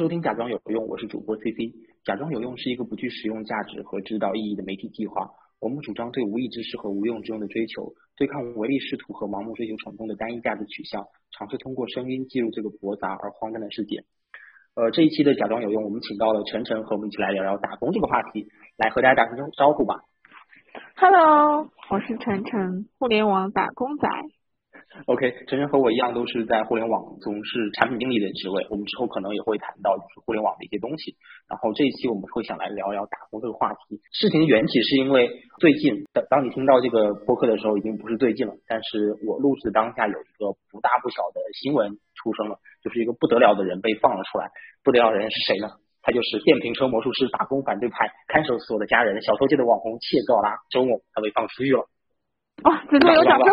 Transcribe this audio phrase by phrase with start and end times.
[0.00, 1.76] 收听《假装有用》，我是主播 CC。
[2.04, 5.28] 假装有用是一个不具实用价值和指导意义的媒体计划。
[5.60, 11.04] 我们主张对无益之事和无用之用的追求，对抗唯利是图和盲目追求成功的单一价值取向，
[11.36, 14.04] 尝试通过声音记录这个驳杂而荒诞的世界。
[14.74, 19.96] 呃，这一期的假装有用，我们请到了晨晨和我们一起来聊聊打工这个话题，来和大家打声招呼吧。
[20.96, 24.08] Hello，我是晨晨，互联网打工仔。
[25.06, 31.14] OK，晨晨和我一样都是在互联网从事产品经理的职位，我们之后可能也会谈到就是互联网的一些东西。
[31.48, 34.02] 然后这一期我们会想来聊聊打工这个话题。
[34.10, 35.30] 事情的缘起是因为
[35.62, 38.54] 最近，当当你听到这个播客的时候，已经不是最近了。
[38.66, 44.50] 但是我录制当下有一个不大不小的新闻出生了，就是一个不得了的人被放了出来。
[44.82, 45.70] 不得了的人是谁呢？
[46.02, 51.86] 他就是电瓶车魔术师、打工反对派、看守所的家人、小偷界的网红切格拉周某，他被放出狱了。
[52.64, 53.46] 啊，真的有掌声。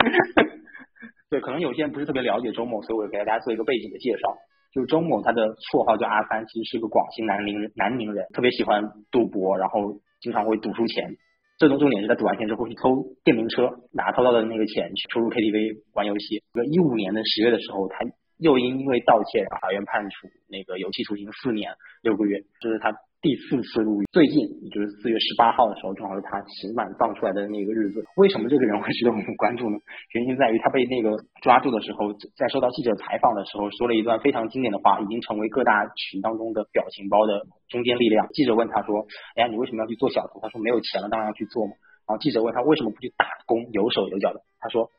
[1.30, 4.36] 对，可能有些人不是特别了解周某，所以我给大家做一个背景的介绍。
[4.72, 11.16] 就是周某，他的绰号叫阿三，其实是个广西南宁人，南宁人，特别喜欢赌博，然后经常会赌输钱。
[11.58, 16.42] 最终重点是他赌完钱之后去偷电瓶车，拿偷到的那个钱去出入 KTV 玩游戏。
[16.70, 17.98] 一五年的十月的时候，他
[18.40, 24.06] 又因因为盗窃，法院判处那个有期徒刑四年六个月，这是他第四次入狱。
[24.10, 28.02] 最近，也就是四月十八号的时候，正好是他刑满放出来的那个日子。
[28.16, 29.76] 为什么这个人会值得我们关注呢？
[30.14, 38.26] 原因在于他被那个抓住的时候，在受到记者采访的时候，说了一段非常经典的话，已经成为各大群当中的表情包的中坚力量。
[38.32, 41.72] 记者问他说：“哎呀，你为什么要去做小偷？”他说：“没有钱了，当然要去做嘛。”
[42.08, 44.40] 然后记者问他为什么不去打工，有手有脚的？
[44.58, 44.90] 他说：“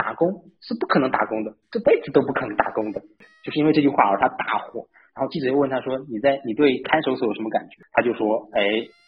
[0.00, 3.02] 打工是不可能打工的，这辈子都不可能打工的。”
[3.44, 4.88] 就是因为这句话而他大火。
[5.12, 8.62] 然后记者又问他说：“你在你对看守所有什么感觉？”他就说：“哎，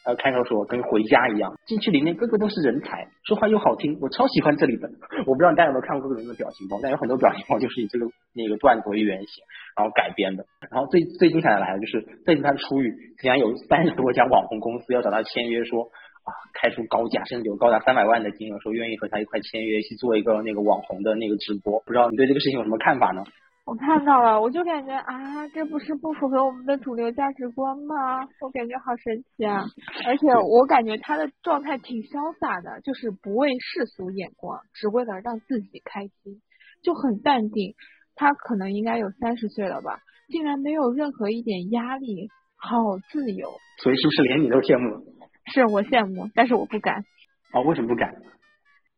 [0.04, 4.90] 呃，看守所跟回家一样，进去里面个个都是人才，说话又好听，我超喜欢这里的。
[5.24, 9.44] ”我不知道大家有没有看过这个人的表情包，但有很多表情包就是以这个那个段子为原型，
[9.76, 10.44] 然后改编的。
[10.70, 12.92] 然后最最精彩的来了，就是这次他出狱，
[13.22, 15.88] 竟然有三十多家网红公司要找他签约，说
[16.24, 21.80] 啊，开出高价，甚至有高达三百万的金额，说愿意和他一块签约去做一个那个网红的那个直播。
[21.86, 23.24] 不知道你对这个事情有什么看法呢？
[23.64, 28.26] 我看到了，我就感觉啊，这不是不符合我们的主流价值观吗？
[28.40, 29.62] 我感觉好神奇啊！
[30.04, 36.42] 而且我感觉他的状态挺潇洒的，就是不为世俗眼光，只为了让自己开心，
[36.82, 37.74] 就很淡定。
[38.16, 43.48] 他可能应该有三十岁了吧，竟然没有任何一点压力，好自由。
[43.78, 45.04] 所以是不是连你都羡慕？
[45.46, 47.04] 是我羡慕，但是我不敢。
[47.52, 48.14] 啊、哦，为什么不敢？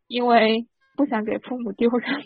[0.06, 0.66] 因为
[0.96, 2.22] 不想给父母丢人。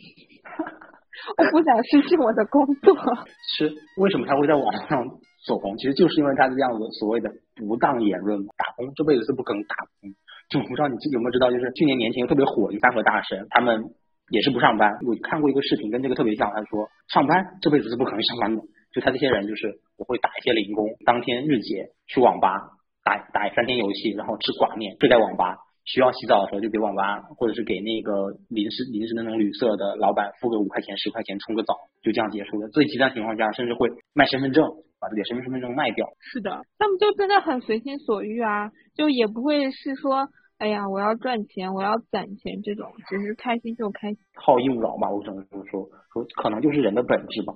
[1.36, 2.94] 我不想失去我的工作。
[3.58, 5.06] 是为什么他会在网上
[5.46, 5.76] 走红？
[5.76, 8.38] 其实就是因为他这样子所谓的不当言论。
[8.56, 10.10] 打工这辈子是不可能打工。
[10.48, 13.82] 就我不知道你有没有知道，就是去年年前特别火一三和大神，他们
[14.30, 14.98] 也是不上班。
[15.06, 16.50] 我看过一个视频，跟这个特别像。
[16.54, 18.62] 他说上班这辈子是不可能上班的。
[18.92, 22.77] 就他这些人，就是我会打一些零工，当天日结去网吧
[23.08, 25.56] 打打三天游戏，然后吃挂面，睡在网吧。
[25.88, 32.68] 需要洗澡的时候就给网吧或者是给那个临时临时那种旅社的老板付个五块钱十块钱冲个澡，就这样结束了。
[32.68, 34.68] 最极端情况下，甚至会卖身份证，
[35.00, 36.06] 把自己的身份身份证卖掉。
[36.20, 44.18] 是的，他们就真的很随心所欲啊，就也不会是说，哎呀，我要赚钱，我要攒钱这种，只是开心就开心。
[44.36, 47.54] 好逸恶劳吧，我只能这么说，说可能就是人的本质吧。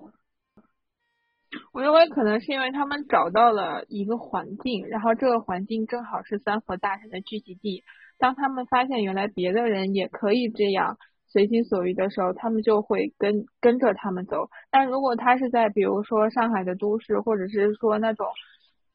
[1.72, 7.82] 我认为可能是因为他们找到了一个环境，然后这个环境正好是三和大神的聚集地。
[8.18, 10.96] 当他们发现原来别的人也可以这样
[11.26, 14.48] 随心所欲的时候，他们就会跟跟着他们走。
[14.70, 18.26] 但如果他是在比如说上海的都市，或者是说那种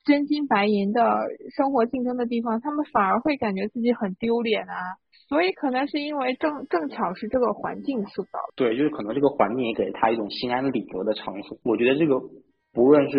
[0.06, 1.26] 真金白银的
[1.56, 4.76] 生活竞争的地方，他们反而会感觉自己很丢脸啊。
[5.28, 8.40] 所以可能是因为正正巧是这个环境塑造。
[8.56, 11.58] 对，就是可能这个环境也给他一种心安理得的场所。
[11.66, 12.16] 我觉得这个
[12.78, 13.18] 不论是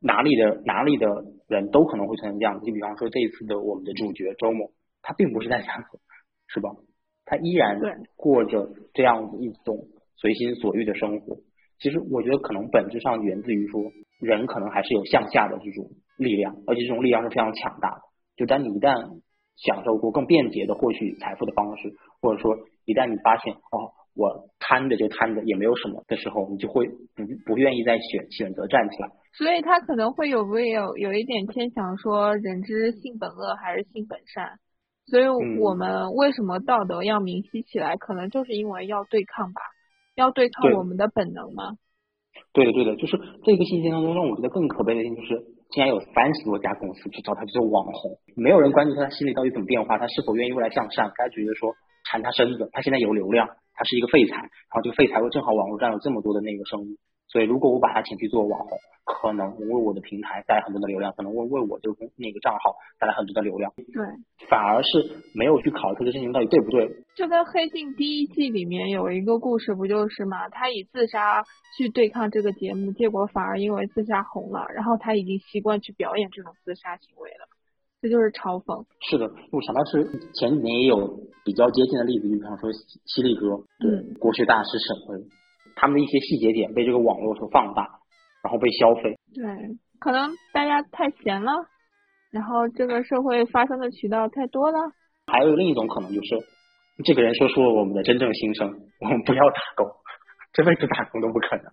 [0.00, 1.08] 哪里的哪里的
[1.48, 2.66] 人都可能会成这样子。
[2.66, 4.70] 就比方说这一次的我们的主角周某。
[5.00, 6.00] 他并不是在下河，
[6.48, 6.68] 是吧？
[7.24, 7.80] 他依然
[8.16, 9.86] 过着这样子一种
[10.16, 11.36] 随心所欲的生活。
[11.78, 13.80] 其实我觉得可能本质上源自于说，
[14.20, 15.88] 人可能还是有向下的这种
[16.18, 18.00] 力量，而且这种力量是非常强大的。
[18.36, 19.22] 就当你一旦
[19.56, 26.90] 享受过更便捷的获取财富的方式，或者说一旦你发现哦，我贪着就贪着也没有什么的时候，你就会
[27.28, 29.10] 不不愿意再选选择站起来。
[29.36, 34.58] 所以他可能会有会有有一点偏向说，人之性本恶还是性本善。
[35.06, 35.28] 所以
[35.60, 37.96] 我们为什么道德要明晰起来？
[37.96, 39.60] 可能就是因为要对抗吧，
[40.14, 41.78] 要对抗我们的本能吗？
[42.52, 51.74] 对的，对的，就是这个信息当中让我觉得更可悲的一点就是，竟然有三十多家公司去找他去做网红，没有人关注他心里到底怎么变化，他是否愿意未来向善，该觉得说
[52.10, 56.98] 缠他身子，他现在有流量，他是一个废材，然后这个废材又正好网络上有这么多的那个生意，
[57.28, 63.72] 所以如果我把它请去做网红，可能为我的平台带来很多的流量，可能为为我这个公那个账号带来很多的流量。
[63.76, 64.04] 对，
[64.48, 64.88] 反而是
[65.34, 66.88] 没有去考虑这个事情到底对不对。
[67.16, 70.48] 就跟《黑镜》第一季里面有一个故事，不就是嘛？
[70.48, 71.44] 他以自杀
[71.76, 77.48] 去对抗这个节目，结果反而因为自杀红了，然后他已经习惯去表演这种自杀行为了。
[78.00, 78.84] 这就是嘲讽。
[79.10, 80.04] 是的，我想到是
[80.34, 85.24] 前几年也有比较接近的例子，就比方说犀利哥，嗯，国学大师沈巍，
[85.78, 88.02] 他们的一些细节点被这个网络所放大，
[88.42, 89.14] 然后被消费。
[89.32, 91.52] 对，可能大家太闲了，
[92.32, 94.78] 然后这个社会发生的渠道太多了。
[95.28, 96.42] 还有另一种可能就是，
[97.04, 99.86] 这个人说出了我们的真正心声， 我们不要打工，
[100.52, 101.64] 这辈子打工都不可能。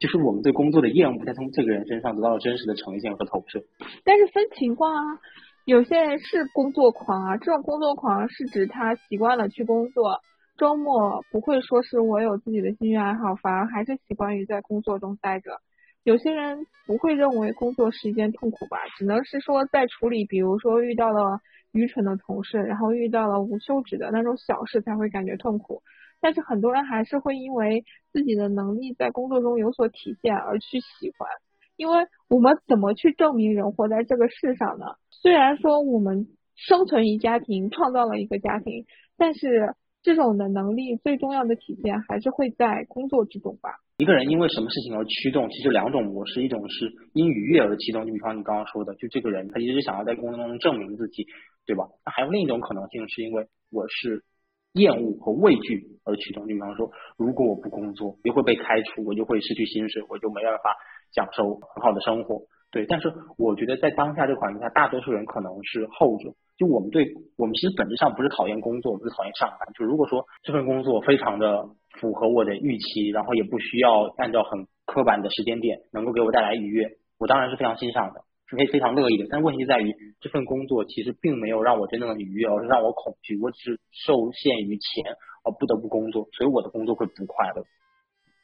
[0.00, 3.62] 就是我们对工作的厌恶，在从这个人身上得到了真实的呈现和投射。
[4.04, 5.20] 但是分情况啊。
[5.64, 10.18] 有些人是工作狂啊，这种工作狂是指他习惯了去工作，
[10.62, 15.56] 周末不会说是我有自己的兴趣爱好，反而还是习惯于在工作中待着。
[16.04, 21.40] 有些人不会认为工作是一件痛苦吧，只能是说在处理，比如说遇到了
[21.72, 25.82] 愚蠢的同事，然后遇到了无休止的那种小事才会感觉痛苦。
[26.20, 27.82] 但是很多人还是会因为
[28.12, 31.28] 自己的能力在工作中有所体现而去喜欢，
[31.74, 34.86] 因为我们怎么去证明人活在这个世上呢？
[35.10, 38.84] 虽然说我们生存于家庭，创造了一个家庭，
[39.16, 43.70] 但是这种的能力最重要的体现还是会在工作之中吧。
[43.98, 51.26] 一个人因为什么事情而驱动，其实两种模式，一种是因愉悦而驱动，就比方你刚刚说的，就这个人他一直想要在工作中证明自己，
[51.66, 51.84] 对吧？
[52.04, 54.24] 那还有另一种可能性，是因为我是
[54.72, 60.74] 厌恶和畏惧而驱动，就比方说，如果我不工作，就会被开除，我就会失去薪水，我就没办法
[61.14, 62.42] 享受很好的生活。
[62.72, 66.32] 对，但是我觉得在当下这个环境下，大多数人可能是后者。
[66.56, 67.04] 就我们对
[67.36, 69.68] 我们其实本质上不是讨厌工作，我们是讨厌上班。
[69.74, 71.68] 就如果说这份工作非常的
[72.00, 79.26] 符合我的预期，然后也不需要按照很刻板的时间点，能够给我带来愉悦，我当然是非常欣赏的，是非非常乐意的。
[79.28, 83.38] 但问题在于这份工作其实并没有让我真正的愉悦，而是让我恐惧。
[83.38, 85.12] 我只受限于钱
[85.44, 87.64] 而不得不工作，所以我的工作会不快乐。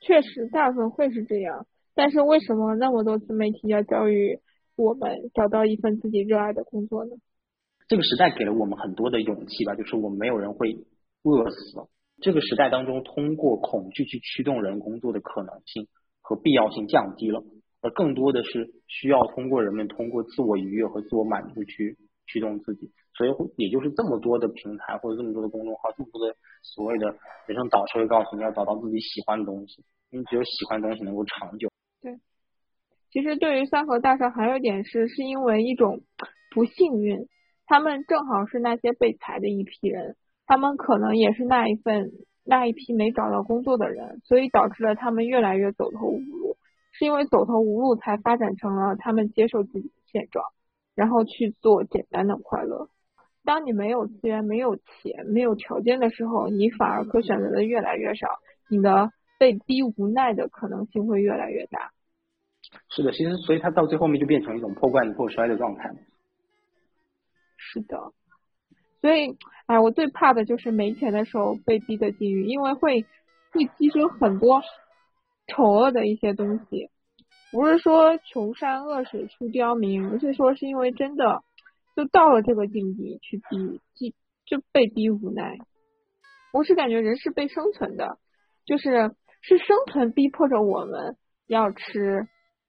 [0.00, 1.66] 确实，大部分会是这样。
[1.98, 4.38] 但是为什么那么多自媒体要教育
[4.76, 7.10] 我们找到一份自己热爱的工作呢？
[7.88, 10.76] 这个时代给了我们很多的勇气吧，就是我们没有人会
[11.24, 11.58] 饿死。
[12.22, 15.88] 这个时代当中，通过恐惧去驱动人工作的可能性
[16.22, 17.42] 和必要性降低了，
[17.82, 21.98] 而更多的是需要通过人们通过自我愉悦和自我满足去
[22.28, 22.92] 驱动自己。
[23.16, 27.08] 所以，也就是这么多的平台或者这么多的公众号，这么多的所谓的
[27.48, 31.68] 人生导师会告诉你要找到自己喜欢的东西，因为只有喜欢的东西能够长久。
[33.10, 36.00] 其实对于三和大少还有一点是，是因为一种
[36.50, 37.28] 不幸运，
[37.66, 40.16] 他们正好是那些被裁的一批人，
[40.46, 42.10] 他们可能也是那一份
[42.44, 46.56] 那一批没找到工作的人，所以导致了他们越来越走投无路，
[46.92, 50.44] 是因为走投无路才发展成了他们接受自己的现状，
[50.94, 52.88] 然后去做简单的快乐。
[53.44, 58.26] 当你没有资源、没有钱、没有条件的时候，你反而可选择的越来越少，
[58.68, 59.10] 你的。
[59.40, 61.92] 被逼无奈的可能性会越来越大。
[62.90, 65.90] 是的，其实所以它到最后面就变成一种破罐子破摔的状态。
[67.56, 68.12] 是的，
[69.00, 73.02] 所以哎，我最怕的就是没钱的时候被逼的境遇，因为会
[73.52, 74.62] 会牺牲很多
[75.46, 76.90] 丑恶的一些东西。
[77.52, 81.42] 不是说穷山恶水出刁民，而是说是因为真的
[81.96, 85.58] 就到了这个境地去逼，就被逼无奈。
[86.52, 88.18] 我是感觉人是被生存的，
[88.64, 89.14] 就是。
[89.40, 92.26] 是生存逼迫着我们要吃、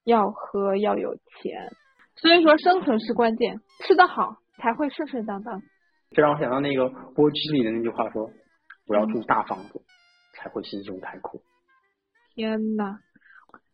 [0.09, 1.69] 要喝、要有钱，
[2.15, 5.61] 所以说生存是关键，吃得好才会顺顺当当。
[6.11, 8.31] 这让我想到那个《波之》里的那句话说
[8.89, 9.81] ：“我要住大房子，
[10.33, 11.39] 才会心胸开阔。”
[12.33, 12.97] 天呐，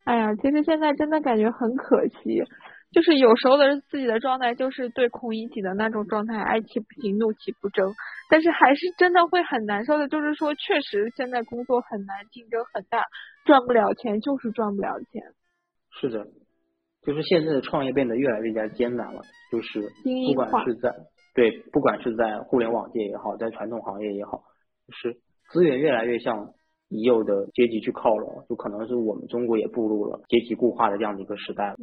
[0.04, 2.44] 哎呀，其实现在真的感觉很可惜。
[2.92, 7.94] 就是有时候的自己的状态，就是对孔乙己的那种状态，哀其不幸，怒其不争。
[8.30, 13.04] 但是还是真的会很难受的，就是说，确实现在工作很难，竞争很大，
[13.46, 15.24] 赚不了钱，就是赚不了钱。
[16.00, 16.28] 是的，
[17.02, 19.22] 就是现在的创业变得越来越加艰难了，
[19.52, 19.82] 就是
[20.28, 20.94] 不管是在
[21.34, 24.44] 对，不管是在互联网界也好，在传统行业也好，
[24.88, 25.18] 就是
[25.52, 26.54] 资源越来越向
[26.90, 31.76] 已有的阶级去靠拢，就可能是我们中国也步入了阶级固化的这样的一个时代了。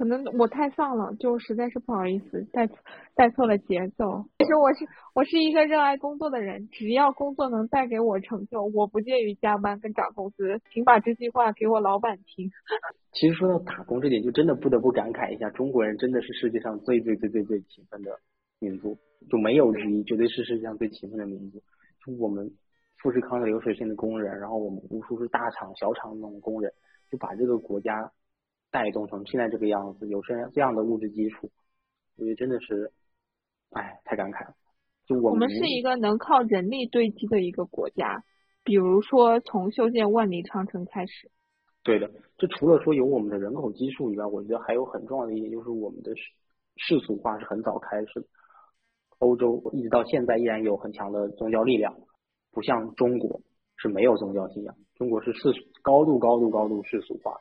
[0.00, 2.66] 可能我太丧了，就实在是不好意思带
[3.14, 4.24] 带错了节奏。
[4.38, 10.62] 其实我是我是一个热爱工作的人，只要工作能带给我成就，我不介于加班跟涨工资。
[10.72, 12.50] 请把这句话给我老板听。
[13.12, 18.10] 其实说到打工这点，就真的不得不感慨一下，中国人真的是世界上最最最最最勤奋的
[18.58, 18.96] 民族，
[19.28, 21.58] 就没有之一，绝对是世界上最勤奋的民族。
[22.06, 22.50] 就我们
[23.02, 26.72] 富士康的流水线的工人，然后我们无数是大厂、小厂那种工人，
[27.10, 28.10] 就把这个国家
[28.70, 31.50] 带动成现在这个样子，有这样这样的物质基础，
[32.16, 32.92] 我觉得真的是，
[33.70, 34.54] 哎，太感慨了。
[35.06, 38.22] 就我们是一个能靠人力堆积的一个国家，
[38.62, 41.30] 比如说从修建万里长城开始。
[41.82, 46.22] 对的，这除了说有我们的人口基数以外，我觉得还有很重要的一点就是我们的世
[46.76, 48.26] 世俗化是很早开始的。
[49.18, 51.96] 欧洲一直到现在依然有很强的宗教力量，
[52.52, 53.40] 不像中国
[53.76, 57.36] 是没有宗教信仰，中国是世俗高度高度高度世俗化，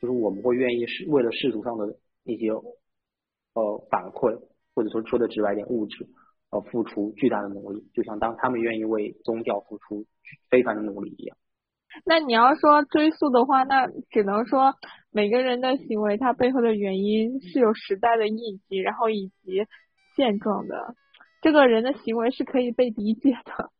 [0.00, 4.40] 就是我们会愿意是为了世俗上的一些呃反馈，
[4.74, 6.08] 或者说说的直白点物质。
[6.52, 10.04] 呃，付出巨大的努力，就像当他们愿意为宗教付出
[10.50, 11.36] 非凡的努力一样。
[12.04, 14.74] 那你要说追溯的话，那只能说
[15.12, 19.64] 每个人的行为，它背后的原因是有时代的印记，然后以及
[20.16, 20.96] 现状的。
[21.40, 23.70] 这个人的行为是可以被理解的。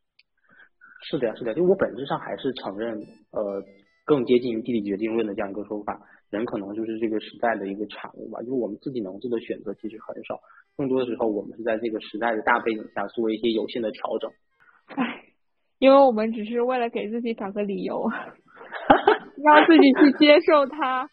[1.02, 3.00] 是的呀，是的，就我本质上还是承认，
[3.32, 3.64] 呃，
[4.10, 6.00] 更接近于地理决定论的这样一个说法。
[6.30, 10.40] 人可能就是这个时代的一个产物吧，就是我们自己能做的选择其实很少。
[10.76, 14.30] 更多的时候，我们是在这个时代的大背景下做一些有限的调整。
[14.96, 15.22] 唉，
[15.78, 18.02] 因为我们只是为了给自己找个理由，
[19.44, 21.08] 让自己去接受它。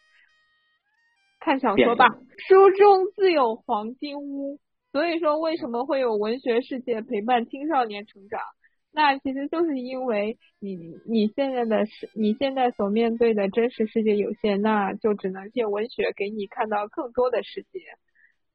[1.39, 2.07] 看小说吧，
[2.49, 4.57] 书中自有黄金屋。
[4.91, 8.39] 所以说，为什么会有文学世界陪伴青少年成长？
[8.97, 10.75] 那其实就是因为你
[11.07, 17.79] 你现在的是，你现在所面对的真实世界有限，那就只能借文学给你看到更多的世界。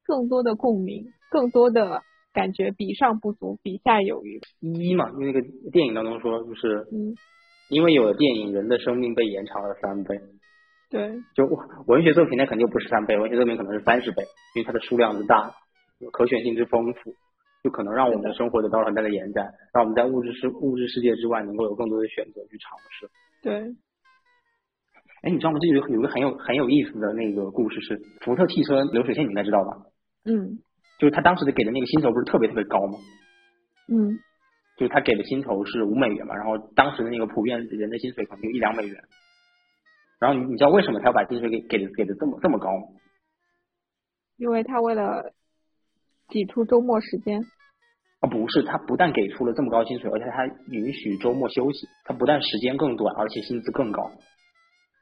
[0.05, 2.01] 更多的共鸣，更多的
[2.33, 4.41] 感觉，比上不足，比下有余。
[4.59, 7.15] 一嘛，因为那个电影当中说，就是，嗯，
[7.69, 10.19] 因为有了电影，人的生命被延长了三倍。
[10.89, 11.23] 对。
[11.35, 11.45] 就
[11.87, 14.23] 文学作品，那肯定不是三倍，文学作品可能是三十倍，
[14.55, 15.53] 因为它的数量之大，
[16.11, 17.15] 可选性之丰富，
[17.63, 23.09] 就可能让我们的生活得到了很大的延展，让我们在物质世物质世界之外，能够有更多的选择去尝试。
[23.41, 23.75] 对。
[25.23, 25.59] 哎，你知道吗？
[25.61, 29.87] 这有有个很有很有意思的那个故事是福特汽车流水线，你应该知道吧？
[30.25, 30.59] 嗯，
[30.99, 32.99] 就是他当时的给的那个薪酬不是特别特别高吗？
[33.87, 34.19] 嗯，
[34.75, 39.01] 就是他给的薪酬是五美元嘛，然后当时的那个普遍人的薪水可能就一两美元。
[40.19, 42.87] 然后你你知道为什么他要把薪水给给的给的这么这么高吗？
[44.35, 45.31] 因为他为了
[46.29, 47.41] 挤出周末时间。
[48.21, 54.11] 啊，不是，他不但给出了这么高薪水，而且他允许周末休息，他不但时间更短，而且薪资更高。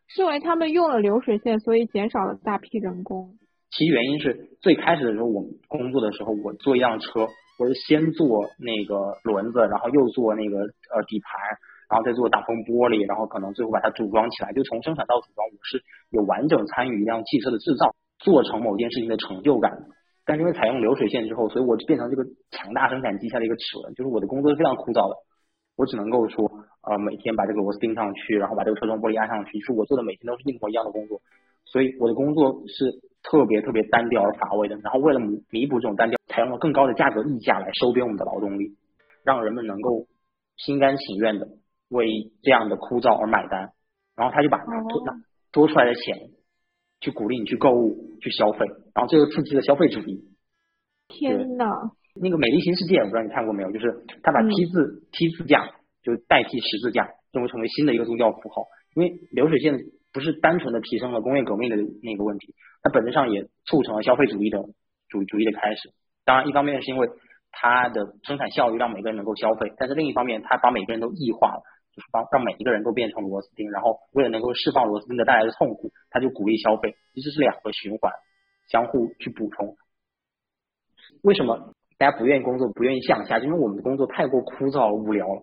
[0.07, 3.37] 是因为他们用了流水线，所以减少了大批人工。
[3.69, 11.39] 其原因是最开始的时候，我们工作的时候，我做一辆车，我是先做那个轮子，然后又做那个呃底盘，
[11.89, 19.71] 然后再做挡风玻璃，然后可能最后把它组装起来，就从生产到组装，我是有完整参与一辆汽车的制造，做成某件事情的成就感。
[20.25, 25.15] 但是因为采用流水线之后，所以我就变成这个强大生产机下的一个齿轮，就是我的工作是非常枯燥的，
[25.77, 26.45] 我只能够说
[26.83, 31.21] 呃每天把这个螺丝钉上去，然后把这个车窗玻璃安上去，就是我做的每天都是一模一样的工作，
[31.65, 33.01] 所以我的工作是。
[33.23, 38.75] 特别特别单调而乏味的，然后为了弥弥补这种单调，采用了更高的价格溢价来收编我们的劳动力，
[39.23, 40.07] 让人们能够
[40.57, 41.47] 心甘情愿的
[41.87, 43.73] 为这样的枯燥而买单，
[44.15, 45.03] 然后他就把多
[45.51, 46.31] 多出来的钱
[47.01, 48.65] 去鼓励你去购物去消费，
[48.95, 50.23] 然后这个刺激了消费主义。
[51.09, 51.65] 天呐，
[52.15, 55.67] 那个美丽新世界，我不知道你看过没有，就是他把 T 字 T 字架
[56.03, 59.77] 就代替十字架，认为成为新的一个宗教符号，因为流水线
[60.13, 62.55] 不是单纯的提升了工业革命的那个问题。
[62.83, 64.59] 它本质上也促成了消费主义的
[65.09, 65.91] 主主义的开始。
[66.23, 67.09] 当然，一方面是因为
[67.51, 71.61] 它的生产效率让每个人能够消费，但是另一方面，它把每个人都异化了，
[71.95, 73.69] 就是帮让每一个人都变成螺丝钉。
[73.71, 78.11] 然后为了能够释放螺丝钉的带来的痛苦，他就鼓励消费，其实是两个循环，
[78.69, 79.75] 相互去补充。
[81.23, 83.39] 为什么大家不愿意工作，不愿意向下？
[83.39, 85.41] 因为我们的工作太过枯燥无聊了。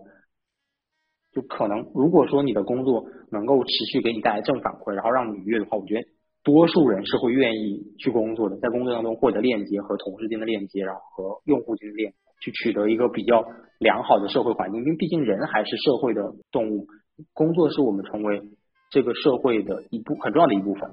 [1.32, 6.08] 就可能如果说你的工作能够持续给你带来正反馈，然后让你愉悦的话，我觉得。
[6.44, 13.45] 多数人是会愿意去工作的，在工作当中获得链接和同事间的链接，然后和用户间的链，去取得一个比较
[13.78, 14.83] 良好的社会环境。
[14.83, 16.87] 因为毕竟人还是社会的动物，
[17.33, 18.42] 工作是我们成为
[18.90, 20.90] 这个社会的一部很重要的一部分。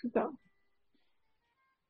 [0.00, 0.30] 是的，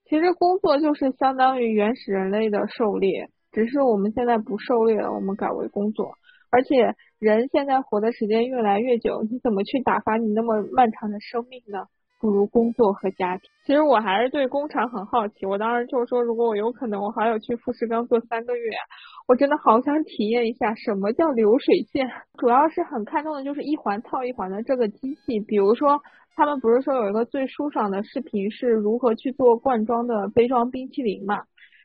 [0.04, 6.12] 其实工作就是相当于原始人类的狩猎，只是我们现在不狩猎了，我们改为工作。
[6.50, 11.88] 而且人现在活的时间越来越久，你怎么去打发你那么漫长的生命呢？
[12.18, 13.50] 不如工作和家庭。
[13.64, 15.46] 其实我还是对工厂很好奇。
[15.46, 18.70] 我当时就说，如果我有可能，我还要去富士康做三个月。
[19.26, 22.08] 我真的好想体验一下什么叫流水线。
[22.38, 25.40] 主要是很看重的就是一环套一环的这个机器。
[25.40, 26.00] 比如说，
[26.34, 31.42] 他们不是说有一个最舒爽的视频是如何去做罐装的杯装冰淇淋嘛？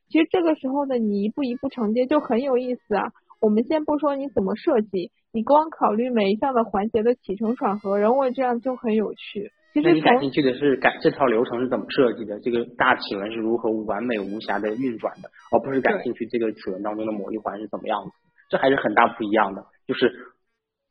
[0.09, 3.11] 其实这个时候的你一步一步承接就很有意思啊。
[3.41, 9.49] 我们先不说你怎么设计，你光考虑每一项的环节的起承转合，人为这样就很有趣。
[9.73, 18.11] 其实你感兴趣的是感这套流程是怎么设计的，这个大齿轮是如何完美无瑕的运转的，而不是感兴趣这个齿轮当中的某一环是怎么样子，
[18.51, 19.65] 这还是很大不一样的。
[19.87, 20.13] 就是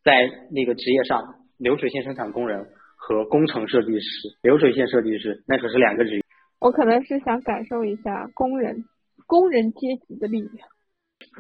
[0.02, 0.12] 在
[0.50, 1.22] 那个职业上，
[1.56, 4.06] 流水线生产工人和工程设计师、
[4.42, 6.22] 流水线设计师那可是两个职业。
[6.58, 8.82] 我可能是想感受一下工人
[9.28, 10.66] 工人阶级的力量。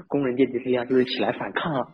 [0.06, 1.88] 工人阶级力量就是起来反抗啊！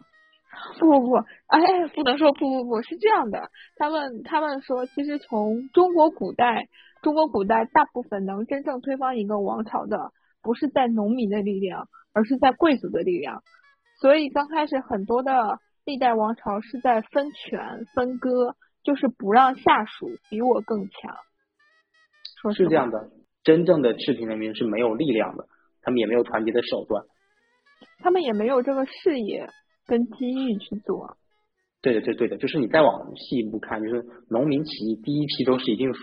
[0.78, 3.50] 不不不，哎，不能说不不不，是这样的。
[3.76, 6.68] 他们他们说，其实从中国古代，
[7.02, 10.12] 中国古代大部分能真正推翻一个王朝的，
[10.42, 13.42] 不是在农民的力量，而是在贵族的力量。
[14.00, 21.16] 所以刚开始很多的历代王朝是在分权分割，就是不让下属比我更强。
[22.40, 23.10] 说是这样的，
[23.42, 25.46] 真正的赤贫人民是没有力量的，
[25.82, 27.04] 他们也没有团结的手段。
[28.00, 29.48] 他们也没有这个视野
[29.88, 31.16] 跟机遇去做。
[31.80, 35.98] 对的，对对的，就是你再往细一步看，就是农民起义第一批都是一定死，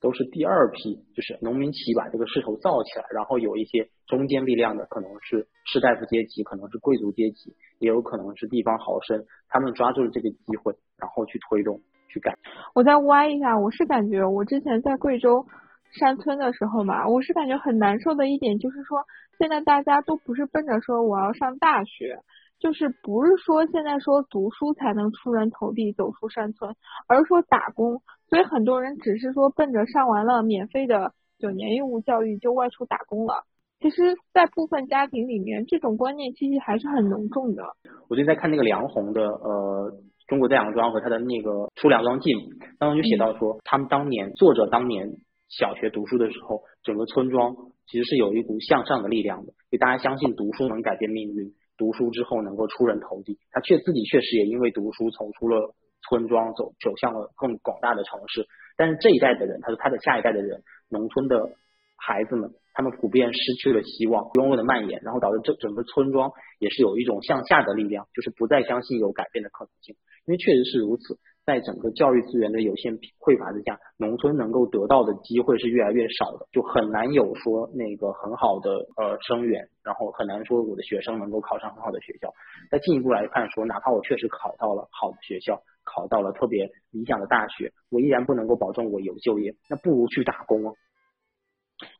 [0.00, 12.38] 都是第二批，就是农民起义把这个势头造起来，然后有一些中间力量的，可能是士大夫阶级，可能是贵族阶级，也有可能是地方豪绅，他们抓住了这个机会，然后去推动去改。
[12.74, 15.44] 我再歪一下，我是感觉我之前在贵州
[15.92, 19.04] 山村的时候嘛，我是感觉很难受的一点就是说。
[19.38, 22.20] 现在大家都不是奔着说我要上大学，
[22.58, 26.74] 就是不是说现在说读书才能出人头地走出山村，
[27.06, 28.02] 而是说打工。
[28.28, 33.44] 所以很多人只是说奔着上完了免费的九年义务教育就外出打工了。
[33.78, 37.62] 其实，在部分家庭里面，这种观念其实还是很浓重的。
[38.08, 39.92] 我最近在看那个梁鸿的呃
[40.26, 42.30] 《中国在杨庄》和他的那个《出梁庄记》
[42.78, 47.54] 当中就写到说，他们当年作者当年小学读书的时候，整个村庄。
[47.88, 53.38] 其实是有一股向上的力量的，就大家相信读书能改变命运，读书之后能够出人头地。
[53.50, 55.74] 他确自己确实也因为读书走出了
[56.08, 58.46] 村庄，走走向了更广大的城市。
[58.76, 61.50] 但是这一代的人，他说他的下一代的人，农村的
[61.96, 69.96] 孩子们，他们普遍失去了希望，庸碌的蔓延，然后导致这整个村庄也是有一种向下的力量，就是不再相信有改变的可能性。
[70.26, 71.18] 因为确实是如此。
[71.46, 82.34] 在整个教育资源的有限匮乏之下，农村能够得到的机会是越来越少的，就很难有说那个很好的呃生源，然后很难说我的学生能够考上很好的学校。
[82.68, 90.74] 再进一步来看，说哪怕我确实考到了好的学校，考到了特别理想的大学，我依然不能够保证我有就业，那不如去打工啊。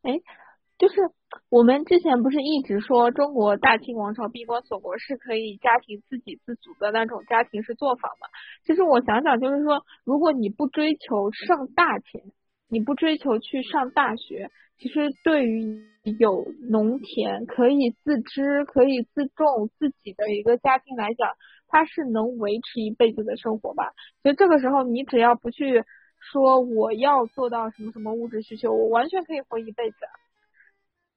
[0.02, 0.20] 哎。
[0.78, 0.94] 就是
[1.48, 8.28] 我们之前不是一直说中国大清王朝闭关锁国是可以家庭自给自足的那种家庭式作坊嘛？
[8.64, 12.22] 其实我想想，就是说，如果你不追求上大钱，
[12.68, 15.86] 你不追求去上大学，其实对于
[16.18, 21.30] 有农田可以自知、可以自种自己的一个家庭来讲，
[21.68, 23.92] 它是能维持一辈子的生活吧？
[24.22, 25.84] 所以这个时候，你只要不去
[26.20, 29.96] 说我要做到什么什么物质需求，我完全可以活一辈子。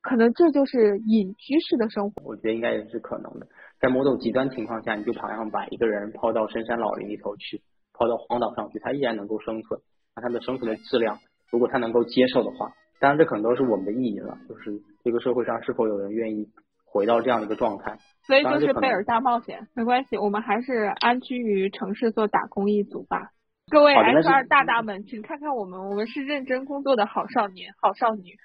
[0.02, 3.48] 可能这就是隐居式的生活，我觉得应该也是可能的。
[3.80, 7.62] 在某种极端情况下，你就好像把一个人抛到深山老林里头去，
[7.94, 9.82] 抛到荒岛上去，他依然能够生存。
[10.16, 11.20] 那他的生存的质量，
[11.52, 14.38] 如果他能够接受的话，当然这可能都是我们的意淫了。
[14.48, 16.48] 就是这个社会上是否有人愿意
[16.86, 17.98] 回到这样的一个状态？
[18.26, 23.32] 所以就是贝尔大冒险，没关系，我们还是安居于城市做打工一族吧。
[23.70, 28.38] 各位二大大们，请看看我们，我们是认真工作的好少年、好少女。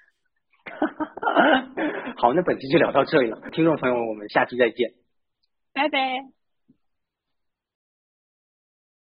[2.17, 4.91] 好，那本期就聊到这里了，听众朋友们，我们下期再见，
[5.73, 6.34] 拜拜。